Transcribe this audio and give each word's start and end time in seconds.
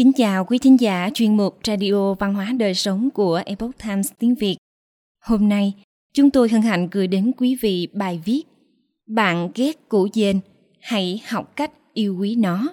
Kính 0.00 0.12
chào 0.12 0.44
quý 0.44 0.58
thính 0.58 0.80
giả 0.80 1.10
chuyên 1.14 1.36
mục 1.36 1.58
Radio 1.66 2.14
Văn 2.14 2.34
hóa 2.34 2.52
Đời 2.58 2.74
Sống 2.74 3.10
của 3.10 3.42
Epoch 3.46 3.78
Times 3.84 4.12
tiếng 4.18 4.34
Việt. 4.34 4.56
Hôm 5.24 5.48
nay, 5.48 5.74
chúng 6.14 6.30
tôi 6.30 6.48
hân 6.48 6.62
hạnh 6.62 6.88
gửi 6.90 7.06
đến 7.06 7.32
quý 7.36 7.56
vị 7.60 7.88
bài 7.92 8.20
viết 8.24 8.42
Bạn 9.06 9.50
ghét 9.54 9.88
củ 9.88 10.08
dền, 10.12 10.40
hãy 10.80 11.22
học 11.28 11.56
cách 11.56 11.70
yêu 11.94 12.16
quý 12.20 12.34
nó. 12.36 12.68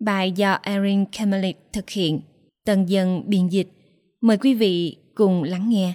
Bài 0.00 0.32
do 0.32 0.58
Erin 0.62 1.04
Kamelik 1.18 1.56
thực 1.72 1.90
hiện, 1.90 2.20
tần 2.64 2.88
dân 2.88 3.22
biên 3.26 3.48
dịch. 3.48 3.68
Mời 4.20 4.36
quý 4.36 4.54
vị 4.54 4.96
cùng 5.14 5.42
lắng 5.42 5.68
nghe. 5.68 5.92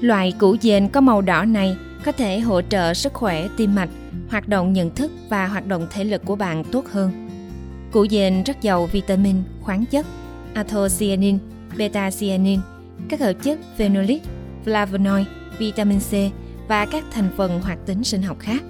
Loại 0.00 0.32
củ 0.38 0.56
dền 0.56 0.88
có 0.88 1.00
màu 1.00 1.22
đỏ 1.22 1.44
này 1.44 1.76
có 2.04 2.12
thể 2.12 2.40
hỗ 2.40 2.62
trợ 2.62 2.94
sức 2.94 3.12
khỏe 3.12 3.48
tim 3.56 3.74
mạch, 3.74 3.88
hoạt 4.30 4.48
động 4.48 4.72
nhận 4.72 4.94
thức 4.94 5.10
và 5.28 5.46
hoạt 5.46 5.66
động 5.66 5.86
thể 5.90 6.04
lực 6.04 6.22
của 6.24 6.36
bạn 6.36 6.64
tốt 6.64 6.84
hơn. 6.92 7.28
Củ 7.92 8.06
dền 8.06 8.42
rất 8.42 8.62
giàu 8.62 8.86
vitamin, 8.86 9.36
khoáng 9.60 9.84
chất, 9.86 10.06
anthocyanin, 10.54 11.38
beta-cyanin, 11.76 12.58
các 13.08 13.20
hợp 13.20 13.32
chất 13.32 13.58
phenolic, 13.76 14.22
flavonoid, 14.64 15.24
vitamin 15.58 15.98
C 15.98 16.12
và 16.68 16.86
các 16.86 17.04
thành 17.10 17.28
phần 17.36 17.60
hoạt 17.60 17.78
tính 17.86 18.04
sinh 18.04 18.22
học 18.22 18.38
khác. 18.38 18.62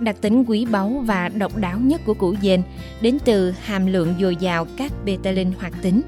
Đặc 0.00 0.16
tính 0.20 0.44
quý 0.44 0.66
báu 0.66 0.88
và 0.88 1.28
độc 1.28 1.56
đáo 1.56 1.78
nhất 1.78 2.00
của 2.06 2.14
củ 2.14 2.34
dền 2.42 2.62
đến 3.00 3.18
từ 3.24 3.50
hàm 3.50 3.86
lượng 3.86 4.14
dồi 4.20 4.36
dào 4.36 4.66
các 4.76 4.92
betaline 5.04 5.50
hoạt 5.58 5.72
tính. 5.82 6.02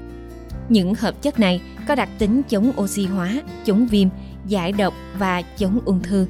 Những 0.69 0.95
hợp 0.95 1.21
chất 1.21 1.39
này 1.39 1.61
có 1.87 1.95
đặc 1.95 2.09
tính 2.19 2.41
chống 2.49 2.71
oxy 2.81 3.05
hóa, 3.05 3.41
chống 3.65 3.87
viêm, 3.87 4.07
giải 4.47 4.71
độc 4.71 4.93
và 5.17 5.41
chống 5.41 5.79
ung 5.85 5.99
thư. 6.03 6.27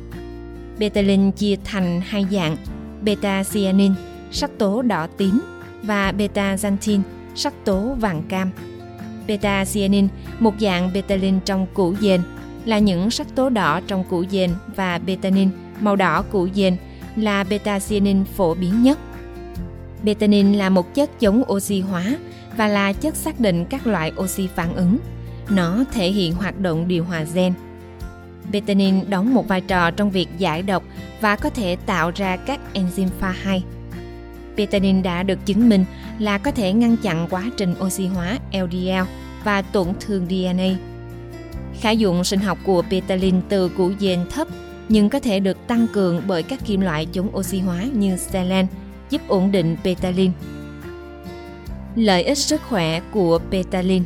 Betalin 0.78 1.32
chia 1.32 1.56
thành 1.64 2.02
hai 2.06 2.26
dạng, 2.32 2.58
beta-cyanin, 3.06 3.94
sắc 4.32 4.52
tố 4.58 4.82
đỏ 4.82 5.08
tím 5.18 5.42
và 5.84 6.12
beta-xanthin, 6.12 7.02
sắc 7.36 7.54
tố 7.66 7.96
vàng 8.00 8.24
cam. 8.30 8.52
Beta-cyanin, 9.28 10.08
một 10.40 10.54
dạng 10.60 10.94
betalin 10.94 11.40
trong 11.46 11.68
củ 11.74 11.96
dền, 12.02 12.22
là 12.66 12.80
những 12.80 13.12
sắc 13.12 13.36
tố 13.36 13.50
đỏ 13.50 13.82
trong 13.88 14.04
củ 14.04 14.26
dền 14.26 14.50
và 14.76 14.98
betanin, 14.98 15.50
màu 15.80 15.96
đỏ 15.96 16.22
củ 16.22 16.50
dền, 16.56 16.78
là 17.16 17.44
beta-cyanin 17.44 18.24
phổ 18.24 18.54
biến 18.54 18.84
nhất. 18.84 19.00
Betanin 20.04 20.54
là 20.54 20.70
một 20.70 20.96
chất 20.96 21.20
chống 21.20 21.44
oxy 21.52 21.82
hóa 21.82 22.18
và 22.58 22.68
là 22.68 22.94
chất 22.94 23.16
xác 23.16 23.40
định 23.40 23.66
các 23.66 23.88
loại 23.88 24.12
oxy 24.18 24.48
phản 24.48 24.76
ứng. 24.76 24.98
Nó 25.50 25.84
thể 25.92 26.12
hiện 26.12 26.34
hoạt 26.34 26.60
động 26.60 26.88
điều 26.88 27.04
hòa 27.04 27.26
gen. 27.34 27.54
Betanin 28.52 29.10
đóng 29.10 29.34
một 29.34 29.48
vai 29.48 29.62
trò 29.62 29.92
trong 29.92 30.12
việc 30.12 30.28
giải 30.38 30.62
độc 30.62 30.84
và 31.22 31.36
có 31.36 31.50
thể 31.50 31.76
tạo 31.76 32.12
ra 32.16 32.38
các 32.38 32.60
enzyme 32.74 33.10
pha 33.20 33.32
2. 33.32 33.64
Betanin 34.56 35.04
đã 35.04 35.24
được 35.24 35.46
chứng 35.46 35.70
minh 35.70 35.86
là 36.20 36.38
có 36.38 36.52
thể 36.52 36.74
ngăn 36.74 36.98
chặn 36.98 37.28
quá 37.30 37.44
trình 37.58 37.76
oxy 37.86 38.08
hóa 38.08 38.40
LDL 38.52 39.04
và 39.44 39.62
tổn 39.62 39.88
thương 40.00 40.26
DNA. 40.28 40.70
Khả 41.80 41.92
dụng 41.92 42.24
sinh 42.24 42.40
học 42.40 42.58
của 42.64 42.84
betaline 42.90 43.40
từ 43.50 43.70
củ 43.70 43.92
dền 44.00 44.20
thấp 44.30 44.48
nhưng 44.90 45.10
có 45.10 45.20
thể 45.20 45.40
được 45.40 45.68
tăng 45.68 45.88
cường 45.94 46.22
bởi 46.28 46.44
các 46.44 46.66
kim 46.66 46.82
loại 46.82 47.08
chống 47.12 47.36
oxy 47.38 47.60
hóa 47.60 47.84
như 47.84 48.18
selen, 48.18 48.68
giúp 49.10 49.22
ổn 49.28 49.52
định 49.52 49.78
betaline. 49.84 50.34
Lợi 51.96 52.24
ích 52.24 52.38
sức 52.38 52.62
khỏe 52.70 53.02
của 53.12 53.40
betaline 53.52 54.06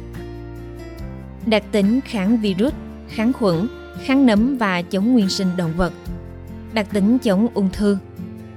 Đặc 1.45 1.63
tính 1.71 1.99
kháng 2.05 2.37
virus, 2.37 2.73
kháng 3.09 3.33
khuẩn, 3.33 3.67
kháng 4.03 4.25
nấm 4.25 4.57
và 4.57 4.81
chống 4.81 5.13
nguyên 5.13 5.29
sinh 5.29 5.47
động 5.57 5.73
vật. 5.77 5.93
Đặc 6.73 6.87
tính 6.93 7.19
chống 7.19 7.47
ung 7.53 7.69
thư, 7.73 7.97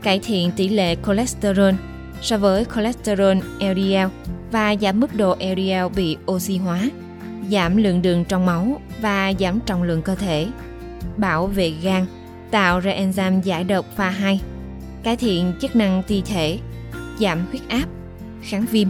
cải 0.03 0.19
thiện 0.19 0.51
tỷ 0.57 0.69
lệ 0.69 0.97
cholesterol 1.07 1.75
so 2.23 2.39
với 2.39 2.67
cholesterol 2.75 3.37
LDL 3.61 4.07
và 4.51 4.77
giảm 4.77 5.01
mức 5.01 5.15
độ 5.15 5.37
LDL 5.37 5.95
bị 5.97 6.17
oxy 6.31 6.57
hóa, 6.57 6.83
giảm 7.51 7.77
lượng 7.77 8.03
đường 8.03 8.25
trong 8.25 8.47
máu 8.47 8.81
và 9.01 9.33
giảm 9.41 9.61
trọng 9.61 9.83
lượng 9.83 10.03
cơ 10.03 10.15
thể, 10.15 10.47
bảo 11.17 11.47
vệ 11.47 11.71
gan, 11.71 12.07
tạo 12.51 12.81
ra 12.81 12.93
enzyme 12.93 13.41
giải 13.41 13.65
độc 13.65 13.87
pha 13.97 14.11
2, 14.11 14.41
cải 15.03 15.17
thiện 15.17 15.53
chức 15.61 15.77
năng 15.77 16.03
ti 16.03 16.23
thể, 16.27 16.59
giảm 17.21 17.47
huyết 17.51 17.63
áp, 17.69 17.85
kháng 18.43 18.67
viêm. 18.71 18.89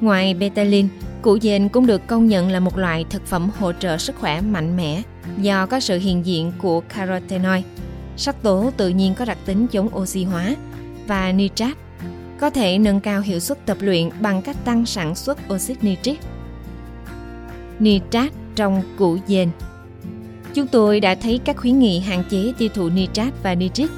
Ngoài 0.00 0.34
betaline, 0.34 0.88
củ 1.26 1.38
dền 1.38 1.68
cũng 1.68 1.86
được 1.86 2.06
công 2.06 2.26
nhận 2.26 2.50
là 2.50 2.60
một 2.60 2.78
loại 2.78 3.04
thực 3.10 3.26
phẩm 3.26 3.50
hỗ 3.58 3.72
trợ 3.72 3.98
sức 3.98 4.16
khỏe 4.16 4.40
mạnh 4.40 4.76
mẽ 4.76 5.02
do 5.40 5.66
có 5.66 5.80
sự 5.80 5.98
hiện 5.98 6.26
diện 6.26 6.52
của 6.58 6.80
carotenoid, 6.80 7.64
sắc 8.16 8.42
tố 8.42 8.70
tự 8.76 8.88
nhiên 8.88 9.14
có 9.14 9.24
đặc 9.24 9.38
tính 9.44 9.66
chống 9.66 9.88
oxy 9.96 10.24
hóa 10.24 10.54
và 11.06 11.32
nitrat, 11.32 11.76
có 12.40 12.50
thể 12.50 12.78
nâng 12.78 13.00
cao 13.00 13.20
hiệu 13.20 13.40
suất 13.40 13.66
tập 13.66 13.76
luyện 13.80 14.10
bằng 14.20 14.42
cách 14.42 14.56
tăng 14.64 14.86
sản 14.86 15.14
xuất 15.14 15.38
oxit 15.52 15.84
nitric. 15.84 16.20
Nitrat 17.78 18.32
trong 18.56 18.82
củ 18.96 19.18
dền 19.26 19.50
Chúng 20.54 20.66
tôi 20.66 21.00
đã 21.00 21.14
thấy 21.14 21.40
các 21.44 21.56
khuyến 21.56 21.78
nghị 21.78 22.00
hạn 22.00 22.24
chế 22.30 22.52
tiêu 22.58 22.68
thụ 22.74 22.88
nitrat 22.88 23.42
và 23.42 23.54
nitric, 23.54 23.90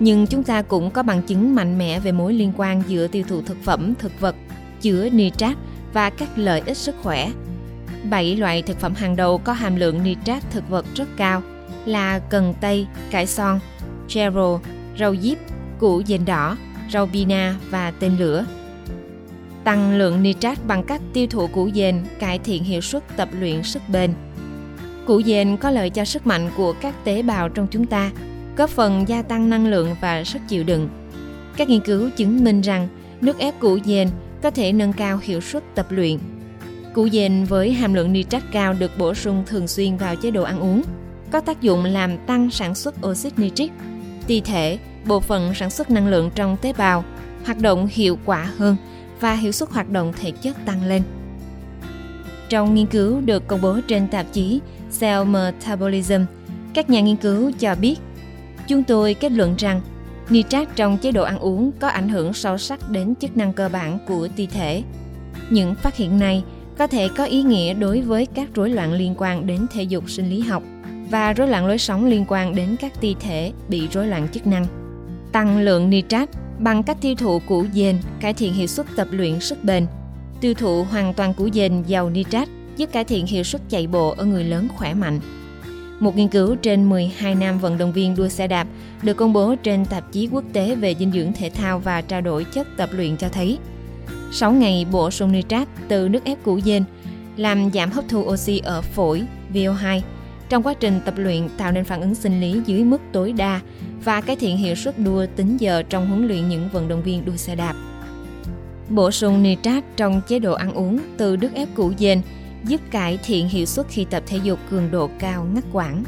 nhưng 0.00 0.26
chúng 0.26 0.42
ta 0.42 0.62
cũng 0.62 0.90
có 0.90 1.02
bằng 1.02 1.22
chứng 1.22 1.54
mạnh 1.54 1.78
mẽ 1.78 2.00
về 2.00 2.12
mối 2.12 2.34
liên 2.34 2.52
quan 2.56 2.82
giữa 2.86 3.06
tiêu 3.06 3.24
thụ 3.28 3.42
thực 3.42 3.56
phẩm 3.62 3.94
thực 3.98 4.20
vật 4.20 4.36
chứa 4.80 5.08
nitrat 5.12 5.56
và 5.96 6.10
các 6.10 6.28
lợi 6.36 6.62
ích 6.66 6.76
sức 6.76 6.94
khỏe. 7.02 7.30
7 8.10 8.36
loại 8.36 8.62
thực 8.62 8.80
phẩm 8.80 8.94
hàng 8.94 9.16
đầu 9.16 9.38
có 9.38 9.52
hàm 9.52 9.76
lượng 9.76 10.02
nitrat 10.02 10.50
thực 10.50 10.68
vật 10.68 10.86
rất 10.94 11.08
cao 11.16 11.42
là 11.84 12.18
cần 12.18 12.54
tây, 12.60 12.86
cải 13.10 13.26
son, 13.26 13.60
chero, 14.08 14.60
rau 14.98 15.16
diếp, 15.16 15.38
củ 15.78 16.02
dền 16.02 16.24
đỏ, 16.24 16.56
rau 16.92 17.06
bina 17.06 17.56
và 17.70 17.90
tên 17.90 18.16
lửa. 18.16 18.46
Tăng 19.64 19.98
lượng 19.98 20.22
nitrat 20.22 20.66
bằng 20.66 20.84
cách 20.84 21.00
tiêu 21.12 21.26
thụ 21.30 21.46
củ 21.46 21.70
dền 21.70 22.04
cải 22.18 22.38
thiện 22.38 22.64
hiệu 22.64 22.80
suất 22.80 23.16
tập 23.16 23.28
luyện 23.40 23.62
sức 23.62 23.82
bền. 23.88 24.14
Củ 25.06 25.22
dền 25.22 25.56
có 25.56 25.70
lợi 25.70 25.90
cho 25.90 26.04
sức 26.04 26.26
mạnh 26.26 26.50
của 26.56 26.72
các 26.72 27.04
tế 27.04 27.22
bào 27.22 27.48
trong 27.48 27.66
chúng 27.70 27.86
ta, 27.86 28.10
góp 28.56 28.70
phần 28.70 29.04
gia 29.08 29.22
tăng 29.22 29.50
năng 29.50 29.66
lượng 29.66 29.96
và 30.00 30.24
sức 30.24 30.42
chịu 30.48 30.64
đựng. 30.64 30.88
Các 31.56 31.68
nghiên 31.68 31.80
cứu 31.80 32.10
chứng 32.16 32.44
minh 32.44 32.60
rằng 32.60 32.88
nước 33.20 33.38
ép 33.38 33.60
củ 33.60 33.78
dền 33.84 34.08
có 34.46 34.50
thể 34.50 34.72
nâng 34.72 34.92
cao 34.92 35.18
hiệu 35.22 35.40
suất 35.40 35.74
tập 35.74 35.86
luyện. 35.90 36.18
Củ 36.94 37.08
dền 37.08 37.44
với 37.44 37.72
hàm 37.72 37.94
lượng 37.94 38.12
nitrat 38.12 38.42
cao 38.52 38.72
được 38.72 38.98
bổ 38.98 39.14
sung 39.14 39.44
thường 39.46 39.68
xuyên 39.68 39.96
vào 39.96 40.16
chế 40.16 40.30
độ 40.30 40.42
ăn 40.42 40.60
uống, 40.60 40.82
có 41.30 41.40
tác 41.40 41.62
dụng 41.62 41.84
làm 41.84 42.18
tăng 42.26 42.50
sản 42.50 42.74
xuất 42.74 43.06
oxit 43.06 43.38
nitric. 43.38 43.72
Ti 44.26 44.40
thể, 44.40 44.78
bộ 45.06 45.20
phận 45.20 45.54
sản 45.54 45.70
xuất 45.70 45.90
năng 45.90 46.08
lượng 46.08 46.30
trong 46.34 46.56
tế 46.56 46.72
bào, 46.72 47.04
hoạt 47.44 47.58
động 47.58 47.88
hiệu 47.90 48.18
quả 48.24 48.50
hơn 48.58 48.76
và 49.20 49.34
hiệu 49.34 49.52
suất 49.52 49.70
hoạt 49.70 49.90
động 49.90 50.12
thể 50.20 50.30
chất 50.30 50.56
tăng 50.64 50.86
lên. 50.86 51.02
Trong 52.48 52.74
nghiên 52.74 52.86
cứu 52.86 53.20
được 53.20 53.46
công 53.46 53.60
bố 53.60 53.80
trên 53.88 54.08
tạp 54.08 54.26
chí 54.32 54.60
Cell 55.00 55.24
Metabolism, 55.24 56.20
các 56.74 56.90
nhà 56.90 57.00
nghiên 57.00 57.16
cứu 57.16 57.52
cho 57.58 57.74
biết, 57.74 57.96
chúng 58.66 58.84
tôi 58.84 59.14
kết 59.14 59.32
luận 59.32 59.54
rằng 59.58 59.80
nitrat 60.30 60.76
trong 60.76 60.98
chế 60.98 61.12
độ 61.12 61.22
ăn 61.22 61.38
uống 61.38 61.72
có 61.80 61.88
ảnh 61.88 62.08
hưởng 62.08 62.32
sâu 62.32 62.58
sắc 62.58 62.90
đến 62.90 63.14
chức 63.14 63.36
năng 63.36 63.52
cơ 63.52 63.68
bản 63.68 63.98
của 64.06 64.28
ti 64.36 64.46
thể. 64.46 64.82
Những 65.50 65.74
phát 65.74 65.96
hiện 65.96 66.18
này 66.18 66.44
có 66.78 66.86
thể 66.86 67.08
có 67.08 67.24
ý 67.24 67.42
nghĩa 67.42 67.74
đối 67.74 68.00
với 68.00 68.26
các 68.26 68.48
rối 68.54 68.70
loạn 68.70 68.92
liên 68.92 69.14
quan 69.18 69.46
đến 69.46 69.66
thể 69.72 69.82
dục 69.82 70.10
sinh 70.10 70.30
lý 70.30 70.40
học 70.40 70.62
và 71.10 71.32
rối 71.32 71.48
loạn 71.48 71.66
lối 71.66 71.78
sống 71.78 72.04
liên 72.06 72.24
quan 72.28 72.54
đến 72.54 72.76
các 72.80 73.00
ti 73.00 73.14
thể 73.20 73.52
bị 73.68 73.88
rối 73.92 74.06
loạn 74.06 74.28
chức 74.32 74.46
năng. 74.46 74.66
Tăng 75.32 75.58
lượng 75.58 75.90
nitrat 75.90 76.28
bằng 76.58 76.82
cách 76.82 76.96
tiêu 77.00 77.14
thụ 77.14 77.38
củ 77.38 77.64
dền 77.74 77.98
cải 78.20 78.34
thiện 78.34 78.52
hiệu 78.52 78.66
suất 78.66 78.86
tập 78.96 79.08
luyện 79.10 79.40
sức 79.40 79.64
bền. 79.64 79.86
Tiêu 80.40 80.54
thụ 80.54 80.84
hoàn 80.84 81.14
toàn 81.14 81.34
củ 81.34 81.50
dền 81.50 81.82
giàu 81.82 82.10
nitrat 82.10 82.48
giúp 82.76 82.92
cải 82.92 83.04
thiện 83.04 83.26
hiệu 83.26 83.42
suất 83.42 83.62
chạy 83.68 83.86
bộ 83.86 84.14
ở 84.16 84.24
người 84.24 84.44
lớn 84.44 84.68
khỏe 84.76 84.94
mạnh. 84.94 85.20
Một 86.00 86.16
nghiên 86.16 86.28
cứu 86.28 86.56
trên 86.56 86.88
12 86.88 87.34
nam 87.34 87.58
vận 87.58 87.78
động 87.78 87.92
viên 87.92 88.16
đua 88.16 88.28
xe 88.28 88.46
đạp 88.46 88.66
được 89.02 89.16
công 89.16 89.32
bố 89.32 89.54
trên 89.62 89.84
tạp 89.84 90.12
chí 90.12 90.28
quốc 90.32 90.44
tế 90.52 90.74
về 90.74 90.94
dinh 90.98 91.12
dưỡng 91.12 91.32
thể 91.32 91.50
thao 91.50 91.78
và 91.78 92.00
trao 92.00 92.20
đổi 92.20 92.44
chất 92.44 92.66
tập 92.76 92.88
luyện 92.92 93.16
cho 93.16 93.28
thấy 93.28 93.58
6 94.32 94.52
ngày 94.52 94.86
bổ 94.92 95.10
sung 95.10 95.32
nitrat 95.32 95.68
từ 95.88 96.08
nước 96.08 96.24
ép 96.24 96.44
củ 96.44 96.58
dên 96.58 96.84
làm 97.36 97.70
giảm 97.74 97.90
hấp 97.90 98.04
thu 98.08 98.20
oxy 98.20 98.58
ở 98.58 98.82
phổi 98.82 99.22
VO2 99.54 100.00
trong 100.48 100.62
quá 100.62 100.74
trình 100.74 101.00
tập 101.04 101.14
luyện, 101.16 101.48
tạo 101.56 101.72
nên 101.72 101.84
phản 101.84 102.00
ứng 102.00 102.14
sinh 102.14 102.40
lý 102.40 102.60
dưới 102.66 102.84
mức 102.84 103.00
tối 103.12 103.32
đa 103.32 103.60
và 104.04 104.20
cải 104.20 104.36
thiện 104.36 104.56
hiệu 104.56 104.74
suất 104.74 104.98
đua 104.98 105.26
tính 105.36 105.56
giờ 105.56 105.82
trong 105.82 106.08
huấn 106.08 106.26
luyện 106.26 106.48
những 106.48 106.68
vận 106.72 106.88
động 106.88 107.02
viên 107.02 107.24
đua 107.24 107.36
xe 107.36 107.54
đạp. 107.54 107.74
Bổ 108.88 109.10
sung 109.10 109.42
nitrat 109.42 109.84
trong 109.96 110.20
chế 110.28 110.38
độ 110.38 110.52
ăn 110.52 110.72
uống 110.72 110.98
từ 111.16 111.36
nước 111.36 111.54
ép 111.54 111.68
củ 111.74 111.92
dền 111.98 112.22
giúp 112.64 112.80
cải 112.90 113.18
thiện 113.24 113.48
hiệu 113.48 113.66
suất 113.66 113.86
khi 113.88 114.04
tập 114.04 114.22
thể 114.26 114.38
dục 114.42 114.58
cường 114.70 114.90
độ 114.90 115.10
cao 115.18 115.46
ngắt 115.54 115.64
quãng. 115.72 116.04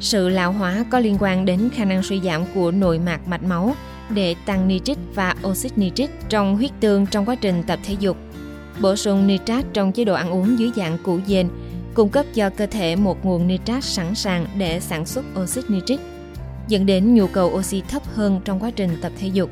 Sự 0.00 0.28
lão 0.28 0.52
hóa 0.52 0.84
có 0.90 0.98
liên 0.98 1.16
quan 1.20 1.44
đến 1.44 1.68
khả 1.74 1.84
năng 1.84 2.02
suy 2.02 2.20
giảm 2.20 2.44
của 2.54 2.70
nội 2.70 2.98
mạc 2.98 3.28
mạch 3.28 3.42
máu 3.42 3.74
để 4.10 4.34
tăng 4.46 4.68
nitrit 4.68 4.98
và 5.14 5.34
oxit 5.46 5.78
nitrit 5.78 6.10
trong 6.28 6.56
huyết 6.56 6.70
tương 6.80 7.06
trong 7.06 7.26
quá 7.26 7.34
trình 7.34 7.62
tập 7.66 7.78
thể 7.84 7.96
dục. 8.00 8.16
Bổ 8.80 8.96
sung 8.96 9.26
nitrat 9.26 9.64
trong 9.72 9.92
chế 9.92 10.04
độ 10.04 10.14
ăn 10.14 10.30
uống 10.30 10.58
dưới 10.58 10.70
dạng 10.76 10.98
củ 10.98 11.20
dền 11.26 11.48
cung 11.94 12.08
cấp 12.08 12.26
cho 12.34 12.50
cơ 12.50 12.66
thể 12.66 12.96
một 12.96 13.24
nguồn 13.24 13.46
nitrat 13.46 13.84
sẵn 13.84 14.14
sàng 14.14 14.46
để 14.58 14.80
sản 14.80 15.06
xuất 15.06 15.24
oxit 15.42 15.70
nitrit, 15.70 16.00
dẫn 16.68 16.86
đến 16.86 17.14
nhu 17.14 17.26
cầu 17.26 17.48
oxy 17.48 17.82
thấp 17.88 18.02
hơn 18.14 18.40
trong 18.44 18.60
quá 18.60 18.70
trình 18.76 18.90
tập 19.02 19.12
thể 19.18 19.28
dục. 19.28 19.50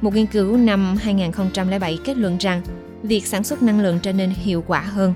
Một 0.00 0.14
nghiên 0.14 0.26
cứu 0.26 0.56
năm 0.56 0.96
2007 0.96 1.98
kết 2.04 2.16
luận 2.16 2.36
rằng 2.38 2.62
việc 3.06 3.26
sản 3.26 3.44
xuất 3.44 3.62
năng 3.62 3.80
lượng 3.80 3.98
trở 4.02 4.12
nên 4.12 4.30
hiệu 4.30 4.64
quả 4.66 4.80
hơn. 4.80 5.14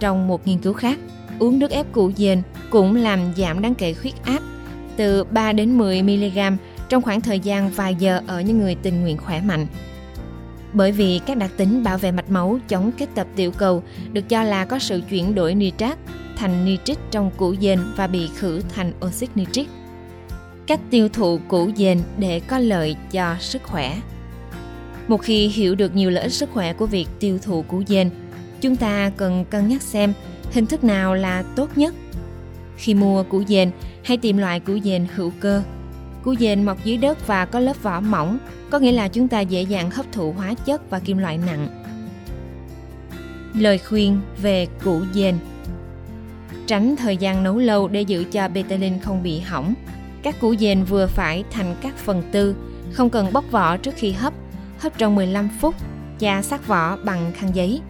Trong 0.00 0.28
một 0.28 0.46
nghiên 0.46 0.58
cứu 0.58 0.72
khác, 0.72 0.98
uống 1.38 1.58
nước 1.58 1.70
ép 1.70 1.92
củ 1.92 2.12
dền 2.12 2.42
cũng 2.70 2.96
làm 2.96 3.20
giảm 3.36 3.62
đáng 3.62 3.74
kể 3.74 3.94
huyết 4.02 4.14
áp 4.24 4.40
từ 4.96 5.24
3 5.24 5.52
đến 5.52 5.78
10 5.78 6.02
mg 6.02 6.38
trong 6.88 7.02
khoảng 7.02 7.20
thời 7.20 7.40
gian 7.40 7.70
vài 7.70 7.94
giờ 7.94 8.20
ở 8.26 8.40
những 8.40 8.58
người 8.58 8.74
tình 8.74 9.02
nguyện 9.02 9.16
khỏe 9.16 9.40
mạnh. 9.40 9.66
Bởi 10.72 10.92
vì 10.92 11.20
các 11.26 11.36
đặc 11.36 11.50
tính 11.56 11.84
bảo 11.84 11.98
vệ 11.98 12.10
mạch 12.10 12.30
máu 12.30 12.58
chống 12.68 12.90
kết 12.98 13.08
tập 13.14 13.26
tiểu 13.36 13.50
cầu 13.50 13.82
được 14.12 14.28
cho 14.28 14.42
là 14.42 14.64
có 14.64 14.78
sự 14.78 15.00
chuyển 15.10 15.34
đổi 15.34 15.54
nitrat 15.54 15.98
thành 16.36 16.64
nitrit 16.64 16.98
trong 17.10 17.30
củ 17.36 17.54
dền 17.56 17.78
và 17.96 18.06
bị 18.06 18.28
khử 18.36 18.60
thành 18.74 18.92
oxit 19.06 19.36
nitric. 19.36 19.68
Cách 20.66 20.80
tiêu 20.90 21.08
thụ 21.08 21.40
củ 21.48 21.70
dền 21.76 22.00
để 22.18 22.40
có 22.40 22.58
lợi 22.58 22.96
cho 23.10 23.36
sức 23.40 23.62
khỏe. 23.62 23.96
Một 25.08 25.22
khi 25.22 25.48
hiểu 25.48 25.74
được 25.74 25.94
nhiều 25.94 26.10
lợi 26.10 26.22
ích 26.22 26.32
sức 26.32 26.50
khỏe 26.52 26.72
của 26.72 26.86
việc 26.86 27.06
tiêu 27.20 27.38
thụ 27.42 27.62
củ 27.62 27.82
dền, 27.86 28.10
chúng 28.60 28.76
ta 28.76 29.10
cần 29.16 29.44
cân 29.44 29.68
nhắc 29.68 29.82
xem 29.82 30.12
hình 30.52 30.66
thức 30.66 30.84
nào 30.84 31.14
là 31.14 31.42
tốt 31.56 31.68
nhất. 31.76 31.94
Khi 32.76 32.94
mua 32.94 33.22
củ 33.22 33.44
dền, 33.44 33.70
hãy 34.02 34.16
tìm 34.16 34.36
loại 34.36 34.60
củ 34.60 34.78
dền 34.84 35.06
hữu 35.14 35.32
cơ. 35.40 35.62
Củ 36.22 36.34
dền 36.34 36.64
mọc 36.64 36.84
dưới 36.84 36.96
đất 36.96 37.26
và 37.26 37.44
có 37.44 37.60
lớp 37.60 37.82
vỏ 37.82 38.00
mỏng, 38.00 38.38
có 38.70 38.78
nghĩa 38.78 38.92
là 38.92 39.08
chúng 39.08 39.28
ta 39.28 39.40
dễ 39.40 39.62
dàng 39.62 39.90
hấp 39.90 40.12
thụ 40.12 40.32
hóa 40.32 40.54
chất 40.54 40.90
và 40.90 40.98
kim 40.98 41.18
loại 41.18 41.38
nặng. 41.38 41.68
Lời 43.54 43.78
khuyên 43.78 44.20
về 44.42 44.66
củ 44.84 45.02
dền 45.14 45.34
Tránh 46.66 46.96
thời 46.96 47.16
gian 47.16 47.42
nấu 47.42 47.58
lâu 47.58 47.88
để 47.88 48.02
giữ 48.02 48.24
cho 48.32 48.48
betaline 48.48 48.98
không 48.98 49.22
bị 49.22 49.40
hỏng. 49.40 49.74
Các 50.22 50.40
củ 50.40 50.56
dền 50.56 50.84
vừa 50.84 51.06
phải 51.06 51.44
thành 51.50 51.76
các 51.80 51.96
phần 51.96 52.22
tư, 52.32 52.56
không 52.92 53.10
cần 53.10 53.32
bóc 53.32 53.44
vỏ 53.50 53.76
trước 53.76 53.94
khi 53.96 54.12
hấp. 54.12 54.34
Hấp 54.84 54.98
trong 54.98 55.14
15 55.14 55.48
phút, 55.60 55.74
chà 56.18 56.42
sắc 56.42 56.66
vỏ 56.66 56.96
bằng 56.96 57.32
khăn 57.34 57.50
giấy. 57.54 57.80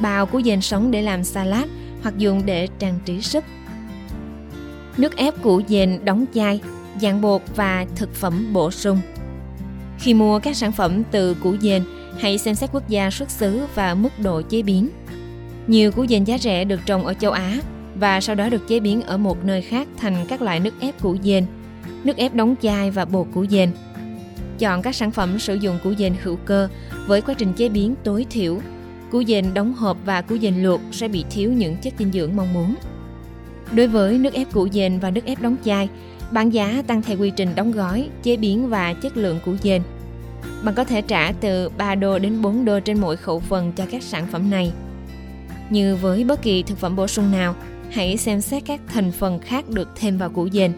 Bào 0.00 0.26
củ 0.26 0.42
dền 0.42 0.60
sống 0.60 0.90
để 0.90 1.02
làm 1.02 1.24
salad 1.24 1.68
hoặc 2.02 2.18
dùng 2.18 2.42
để 2.46 2.68
trang 2.78 2.98
trí 3.04 3.20
súp. 3.20 3.44
Nước 4.96 5.16
ép 5.16 5.42
củ 5.42 5.62
dền 5.68 6.04
đóng 6.04 6.24
chai, 6.34 6.60
dạng 7.00 7.20
bột 7.20 7.42
và 7.56 7.86
thực 7.96 8.14
phẩm 8.14 8.52
bổ 8.52 8.70
sung. 8.70 9.00
Khi 9.98 10.14
mua 10.14 10.38
các 10.38 10.56
sản 10.56 10.72
phẩm 10.72 11.02
từ 11.10 11.34
củ 11.34 11.56
dền, 11.56 11.84
hãy 12.18 12.38
xem 12.38 12.54
xét 12.54 12.70
quốc 12.72 12.88
gia 12.88 13.10
xuất 13.10 13.30
xứ 13.30 13.66
và 13.74 13.94
mức 13.94 14.18
độ 14.18 14.42
chế 14.42 14.62
biến. 14.62 14.88
Nhiều 15.66 15.92
củ 15.92 16.06
dền 16.06 16.24
giá 16.24 16.38
rẻ 16.38 16.64
được 16.64 16.80
trồng 16.86 17.06
ở 17.06 17.14
châu 17.14 17.32
Á 17.32 17.58
và 17.94 18.20
sau 18.20 18.34
đó 18.34 18.48
được 18.48 18.68
chế 18.68 18.80
biến 18.80 19.02
ở 19.02 19.16
một 19.16 19.44
nơi 19.44 19.62
khác 19.62 19.88
thành 19.96 20.26
các 20.28 20.42
loại 20.42 20.60
nước 20.60 20.74
ép 20.80 21.02
củ 21.02 21.16
dền, 21.24 21.46
nước 22.04 22.16
ép 22.16 22.34
đóng 22.34 22.54
chai 22.62 22.90
và 22.90 23.04
bột 23.04 23.26
củ 23.34 23.46
dền. 23.46 23.70
Chọn 24.58 24.82
các 24.82 24.94
sản 24.94 25.10
phẩm 25.10 25.38
sử 25.38 25.54
dụng 25.54 25.78
củ 25.84 25.94
dền 25.94 26.14
hữu 26.22 26.36
cơ 26.36 26.68
với 27.06 27.20
quá 27.20 27.34
trình 27.38 27.52
chế 27.52 27.68
biến 27.68 27.94
tối 28.04 28.26
thiểu. 28.30 28.58
Củ 29.10 29.24
dền 29.24 29.54
đóng 29.54 29.74
hộp 29.74 29.96
và 30.04 30.22
củ 30.22 30.38
dền 30.38 30.62
luộc 30.62 30.80
sẽ 30.92 31.08
bị 31.08 31.24
thiếu 31.30 31.52
những 31.52 31.76
chất 31.76 31.94
dinh 31.98 32.12
dưỡng 32.12 32.36
mong 32.36 32.54
muốn. 32.54 32.74
Đối 33.72 33.86
với 33.86 34.18
nước 34.18 34.34
ép 34.34 34.52
củ 34.52 34.68
dền 34.68 34.98
và 34.98 35.10
nước 35.10 35.24
ép 35.24 35.40
đóng 35.40 35.56
chai, 35.64 35.88
bán 36.30 36.50
giá 36.50 36.82
tăng 36.86 37.02
theo 37.02 37.18
quy 37.18 37.30
trình 37.30 37.48
đóng 37.54 37.72
gói, 37.72 38.08
chế 38.22 38.36
biến 38.36 38.68
và 38.68 38.92
chất 38.92 39.16
lượng 39.16 39.38
củ 39.44 39.54
dền. 39.62 39.82
Bạn 40.62 40.74
có 40.74 40.84
thể 40.84 41.02
trả 41.02 41.32
từ 41.32 41.68
3 41.68 41.94
đô 41.94 42.18
đến 42.18 42.42
4 42.42 42.64
đô 42.64 42.80
trên 42.80 43.00
mỗi 43.00 43.16
khẩu 43.16 43.40
phần 43.40 43.72
cho 43.72 43.86
các 43.90 44.02
sản 44.02 44.26
phẩm 44.32 44.50
này. 44.50 44.72
Như 45.70 45.96
với 45.96 46.24
bất 46.24 46.42
kỳ 46.42 46.62
thực 46.62 46.78
phẩm 46.78 46.96
bổ 46.96 47.06
sung 47.06 47.32
nào, 47.32 47.54
hãy 47.90 48.16
xem 48.16 48.40
xét 48.40 48.62
các 48.66 48.80
thành 48.86 49.12
phần 49.12 49.38
khác 49.38 49.68
được 49.68 49.88
thêm 49.96 50.18
vào 50.18 50.30
củ 50.30 50.48
dền. 50.48 50.72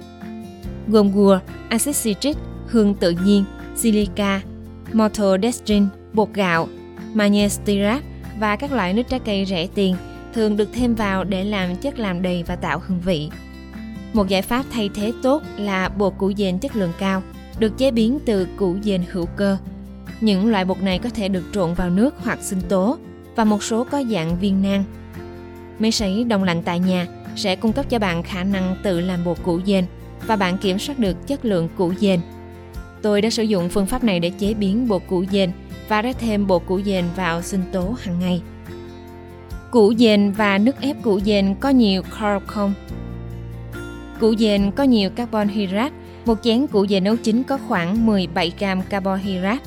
Gồm 0.88 1.12
gua, 1.12 1.38
axit 1.69 1.97
citric, 2.03 2.37
hương 2.67 2.94
tự 2.94 3.11
nhiên, 3.25 3.44
silica, 3.81 4.41
maltodextrin, 4.93 5.87
bột 6.12 6.29
gạo, 6.35 6.69
magnesium 7.15 8.00
và 8.38 8.56
các 8.56 8.73
loại 8.73 8.94
nước 8.94 9.03
trái 9.09 9.21
cây 9.21 9.47
rẻ 9.47 9.67
tiền 9.75 9.97
thường 10.35 10.56
được 10.56 10.69
thêm 10.73 10.94
vào 10.94 11.25
để 11.25 11.44
làm 11.44 11.77
chất 11.77 11.99
làm 11.99 12.23
đầy 12.23 12.44
và 12.47 12.56
tạo 12.56 12.82
hương 12.87 13.00
vị. 13.00 13.31
Một 14.12 14.29
giải 14.29 14.43
pháp 14.43 14.65
thay 14.73 14.91
thế 14.94 15.12
tốt 15.23 15.43
là 15.56 15.88
bột 15.88 16.15
củ 16.19 16.32
dền 16.32 16.59
chất 16.59 16.77
lượng 16.77 16.93
cao, 16.99 17.23
được 17.59 17.79
chế 17.79 17.91
biến 17.91 18.19
từ 18.27 18.47
củ 18.56 18.77
dền 18.82 19.03
hữu 19.11 19.27
cơ. 19.27 19.56
Những 20.21 20.47
loại 20.47 20.65
bột 20.65 20.82
này 20.82 20.99
có 20.99 21.11
thể 21.11 21.29
được 21.29 21.44
trộn 21.53 21.75
vào 21.75 21.91
nước 21.91 22.15
hoặc 22.19 22.38
sinh 22.43 22.61
tố 22.69 22.99
và 23.37 23.44
một 23.44 23.62
số 23.62 23.85
có 23.85 24.03
dạng 24.11 24.38
viên 24.38 24.62
nang 24.62 24.85
Máy 25.79 25.91
sấy 25.91 26.25
đông 26.25 26.44
lạnh 26.44 26.62
tại 26.62 26.79
nhà 26.79 27.06
sẽ 27.37 27.56
cung 27.56 27.73
cấp 27.73 27.87
cho 27.91 27.99
bạn 27.99 28.23
khả 28.23 28.44
năng 28.44 28.77
tự 28.82 29.00
làm 29.00 29.25
bột 29.25 29.43
củ 29.43 29.61
dền 29.67 29.85
và 30.27 30.37
bạn 30.37 30.59
kiểm 30.59 30.79
soát 30.79 30.99
được 30.99 31.27
chất 31.27 31.44
lượng 31.44 31.69
củ 31.77 31.94
dền. 31.94 32.21
Tôi 33.02 33.23
đã 33.23 33.31
sử 33.31 33.43
dụng 33.43 33.69
phương 33.69 33.87
pháp 33.87 34.05
này 34.05 34.20
để 34.20 34.31
chế 34.31 34.55
biến 34.55 34.88
bột 34.88 35.02
củ 35.06 35.25
dền 35.32 35.50
và 35.88 36.02
đã 36.02 36.12
thêm 36.19 36.47
bột 36.47 36.62
củ 36.67 36.81
dền 36.82 37.05
vào 37.17 37.43
sinh 37.43 37.62
tố 37.73 37.94
hàng 38.00 38.20
ngày. 38.20 38.43
Củ 39.70 39.94
dền 39.94 40.32
và 40.32 40.58
nước 40.58 40.81
ép 40.81 41.02
củ 41.02 41.20
dền 41.20 41.55
có 41.61 41.69
nhiều 41.69 42.02
carb 42.02 42.47
không? 42.47 42.75
Củ 44.20 44.35
dền 44.37 44.70
có 44.70 44.82
nhiều 44.82 45.11
carbon 45.11 45.49
hydrate, 45.49 45.94
một 46.26 46.38
chén 46.43 46.67
củ 46.67 46.87
dền 46.87 47.05
nấu 47.05 47.17
chín 47.17 47.43
có 47.43 47.58
khoảng 47.69 48.06
17 48.06 48.52
gram 48.58 48.82
carbon 48.82 49.19
hydrate, 49.19 49.64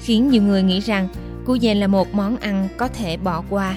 khiến 0.00 0.28
nhiều 0.28 0.42
người 0.42 0.62
nghĩ 0.62 0.80
rằng 0.80 1.08
củ 1.46 1.58
dền 1.58 1.76
là 1.76 1.86
một 1.86 2.14
món 2.14 2.36
ăn 2.36 2.68
có 2.76 2.88
thể 2.88 3.16
bỏ 3.16 3.42
qua 3.50 3.76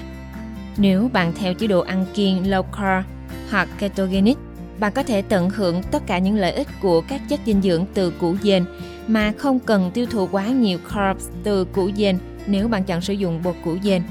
nếu 0.76 1.10
bạn 1.12 1.32
theo 1.40 1.54
chế 1.54 1.66
độ 1.66 1.80
ăn 1.80 2.06
kiêng 2.14 2.50
low 2.50 2.62
carb 2.62 3.06
hoặc 3.50 3.68
ketogenic, 3.78 4.38
bạn 4.80 4.92
có 4.92 5.02
thể 5.02 5.22
tận 5.22 5.50
hưởng 5.50 5.82
tất 5.82 6.06
cả 6.06 6.18
những 6.18 6.36
lợi 6.36 6.52
ích 6.52 6.68
của 6.80 7.00
các 7.00 7.20
chất 7.28 7.40
dinh 7.46 7.62
dưỡng 7.62 7.86
từ 7.94 8.10
củ 8.10 8.36
dền 8.42 8.64
mà 9.08 9.32
không 9.38 9.58
cần 9.58 9.90
tiêu 9.94 10.06
thụ 10.06 10.28
quá 10.32 10.46
nhiều 10.46 10.78
carbs 10.94 11.28
từ 11.42 11.64
củ 11.64 11.90
dền 11.96 12.18
nếu 12.46 12.68
bạn 12.68 12.84
chọn 12.84 13.00
sử 13.00 13.12
dụng 13.12 13.42
bột 13.42 13.54
củ 13.64 13.76
dền. 13.82 14.02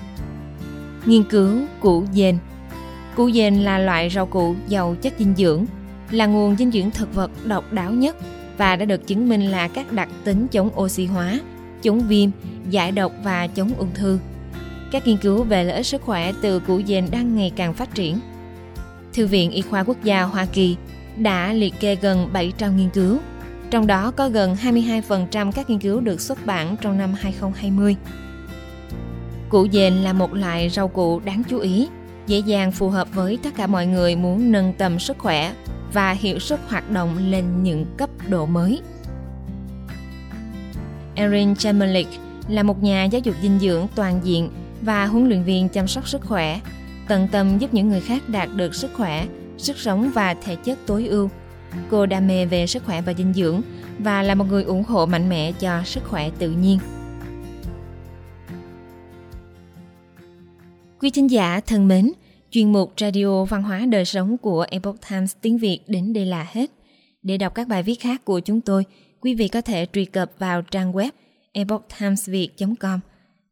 Nghiên 1.05 1.23
cứu 1.23 1.51
củ 1.79 2.05
dền 2.13 2.37
Củ 3.15 3.31
dền 3.31 3.55
là 3.55 3.79
loại 3.79 4.09
rau 4.09 4.25
củ 4.25 4.55
giàu 4.67 4.95
chất 5.01 5.13
dinh 5.19 5.33
dưỡng, 5.37 5.65
là 6.11 6.25
nguồn 6.25 6.55
dinh 6.55 6.71
dưỡng 6.71 6.91
thực 6.91 7.15
vật 7.15 7.31
độc 7.45 7.73
đáo 7.73 7.91
nhất 7.91 8.15
và 8.57 8.75
đã 8.75 8.85
được 8.85 9.07
chứng 9.07 9.29
minh 9.29 9.51
là 9.51 9.67
các 9.67 9.91
đặc 9.91 10.09
tính 10.23 10.47
chống 10.47 10.79
oxy 10.79 11.05
hóa, 11.05 11.39
chống 11.81 11.99
viêm, 11.99 12.29
giải 12.69 12.91
độc 12.91 13.11
và 13.23 13.47
chống 13.47 13.71
ung 13.77 13.89
thư 13.93 14.19
các 14.93 15.07
nghiên 15.07 15.17
cứu 15.17 15.43
về 15.43 15.63
lợi 15.63 15.75
ích 15.75 15.85
sức 15.85 16.01
khỏe 16.01 16.31
từ 16.41 16.59
củ 16.59 16.81
dền 16.87 17.07
đang 17.11 17.35
ngày 17.35 17.51
càng 17.55 17.73
phát 17.73 17.95
triển. 17.95 18.19
Thư 19.13 19.27
viện 19.27 19.51
Y 19.51 19.61
khoa 19.61 19.83
Quốc 19.83 19.97
gia 20.03 20.21
Hoa 20.23 20.45
Kỳ 20.45 20.75
đã 21.17 21.53
liệt 21.53 21.73
kê 21.79 21.95
gần 21.95 22.29
700 22.33 22.77
nghiên 22.77 22.89
cứu, 22.89 23.17
trong 23.73 23.87
đó 23.87 24.11
có 24.11 24.29
gần 24.29 24.55
22% 24.63 25.51
các 25.51 25.69
nghiên 25.69 25.79
cứu 25.79 25.99
được 25.99 26.21
xuất 26.21 26.45
bản 26.45 26.75
trong 26.81 26.97
năm 26.97 27.13
2020. 27.13 27.95
Củ 29.49 29.67
dền 29.67 29.93
là 29.93 30.13
một 30.13 30.33
loại 30.33 30.69
rau 30.69 30.87
củ 30.87 31.19
đáng 31.19 31.43
chú 31.49 31.59
ý, 31.59 31.87
dễ 32.27 32.39
dàng 32.39 32.71
phù 32.71 32.89
hợp 32.89 33.07
với 33.13 33.39
tất 33.43 33.49
cả 33.55 33.67
mọi 33.67 33.85
người 33.85 34.15
muốn 34.15 34.51
nâng 34.51 34.73
tầm 34.73 34.99
sức 34.99 35.17
khỏe 35.17 35.53
và 35.93 36.11
hiệu 36.11 36.39
suất 36.39 36.59
hoạt 36.67 36.91
động 36.91 37.17
lên 37.29 37.63
những 37.63 37.85
cấp 37.97 38.09
độ 38.27 38.45
mới. 38.45 38.81
Erin 41.15 41.55
Chamberlain 41.55 42.07
là 42.47 42.63
một 42.63 42.83
nhà 42.83 43.03
giáo 43.03 43.21
dục 43.23 43.35
dinh 43.41 43.59
dưỡng 43.59 43.87
toàn 43.95 44.19
diện 44.23 44.49
và 44.81 45.05
huấn 45.05 45.29
luyện 45.29 45.43
viên 45.43 45.69
chăm 45.69 45.87
sóc 45.87 46.07
sức 46.07 46.21
khỏe, 46.21 46.59
tận 47.07 47.27
tâm 47.31 47.57
giúp 47.57 47.73
những 47.73 47.89
người 47.89 48.01
khác 48.01 48.29
đạt 48.29 48.49
được 48.55 48.75
sức 48.75 48.91
khỏe, 48.93 49.25
sức 49.57 49.77
sống 49.77 50.11
và 50.13 50.33
thể 50.33 50.55
chất 50.55 50.79
tối 50.85 51.07
ưu. 51.07 51.29
Cô 51.89 52.05
đam 52.05 52.27
mê 52.27 52.45
về 52.45 52.67
sức 52.67 52.85
khỏe 52.85 53.01
và 53.01 53.13
dinh 53.13 53.33
dưỡng 53.33 53.61
và 53.99 54.23
là 54.23 54.35
một 54.35 54.45
người 54.49 54.63
ủng 54.63 54.83
hộ 54.83 55.05
mạnh 55.05 55.29
mẽ 55.29 55.51
cho 55.51 55.83
sức 55.85 56.03
khỏe 56.03 56.29
tự 56.39 56.51
nhiên. 56.51 56.79
Quý 60.99 61.09
thính 61.09 61.31
giả 61.31 61.59
thân 61.59 61.87
mến, 61.87 62.11
chuyên 62.51 62.73
mục 62.73 62.93
Radio 62.97 63.43
Văn 63.43 63.63
hóa 63.63 63.85
Đời 63.85 64.05
Sống 64.05 64.37
của 64.37 64.65
Epoch 64.69 64.97
Times 65.09 65.35
tiếng 65.41 65.57
Việt 65.57 65.79
đến 65.87 66.13
đây 66.13 66.25
là 66.25 66.47
hết. 66.51 66.71
Để 67.23 67.37
đọc 67.37 67.55
các 67.55 67.67
bài 67.67 67.83
viết 67.83 67.95
khác 67.95 68.25
của 68.25 68.39
chúng 68.39 68.61
tôi, 68.61 68.85
quý 69.21 69.33
vị 69.33 69.47
có 69.47 69.61
thể 69.61 69.87
truy 69.93 70.05
cập 70.05 70.31
vào 70.39 70.61
trang 70.61 70.91
web 70.91 71.09
epochtimesviet.com 71.51 72.99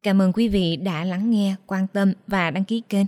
Cảm 0.03 0.21
ơn 0.21 0.33
quý 0.33 0.47
vị 0.47 0.75
đã 0.75 1.03
lắng 1.03 1.31
nghe, 1.31 1.55
quan 1.67 1.87
tâm 1.87 2.13
và 2.27 2.51
đăng 2.51 2.63
ký 2.63 2.81
kênh. 2.89 3.05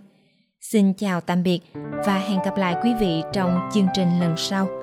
Xin 0.62 0.94
chào 0.94 1.22
tạm 1.22 1.44
biệt 1.44 1.60
và 2.06 2.20
hẹn 2.20 2.40
gặp 2.46 2.58
lại 2.58 2.76
quý 2.84 2.94
vị 3.00 3.22
trong 3.34 3.60
chương 3.74 3.88
trình 3.94 4.20
lần 4.20 4.38
sau. 4.38 4.83